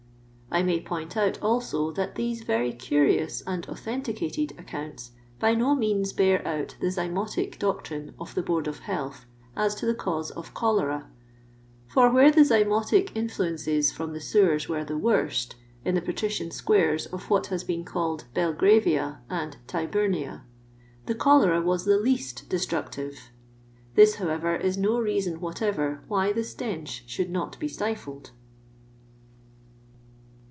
I 0.53 0.63
may 0.63 0.81
point 0.81 1.15
out 1.15 1.41
also 1.41 1.91
that 1.93 2.15
these 2.15 2.41
very 2.41 2.73
curious 2.73 3.39
and 3.47 3.65
authenticated 3.69 4.51
accounts 4.59 5.11
by 5.39 5.53
no 5.55 5.75
means 5.75 6.11
bear 6.11 6.45
out 6.45 6.75
the 6.81 6.87
zymotic 6.87 7.57
doctrine 7.57 8.13
of 8.19 8.35
the 8.35 8.41
Board 8.41 8.67
of 8.67 8.79
Health 8.79 9.23
as 9.55 9.73
to 9.75 9.85
the 9.85 9.95
cause 9.95 10.29
of 10.31 10.53
cholera; 10.53 11.09
for 11.87 12.11
where 12.11 12.29
the 12.31 12.41
zymotic 12.43 13.15
influences 13.15 13.93
from 13.93 14.11
the 14.11 14.19
sewers 14.19 14.67
were 14.67 14.83
the 14.83 14.97
worst, 14.97 15.55
in 15.85 15.95
the 15.95 16.01
patrician 16.01 16.51
squares 16.51 17.05
of 17.05 17.29
what 17.29 17.47
has 17.47 17.63
been 17.63 17.85
called 17.85 18.25
Bel 18.33 18.51
gravia 18.53 19.19
and 19.29 19.55
Tybumia, 19.67 20.41
the 21.05 21.15
cholera 21.15 21.61
was 21.61 21.85
the 21.85 21.97
least 21.97 22.49
destructive. 22.49 23.29
This, 23.95 24.15
however, 24.15 24.53
is 24.57 24.77
no 24.77 24.99
reason 24.99 25.39
what 25.39 25.61
ever 25.61 26.03
why 26.09 26.33
the 26.33 26.43
stench 26.43 27.05
should 27.07 27.29
not 27.29 27.57
be 27.57 27.69
stifled. 27.69 28.31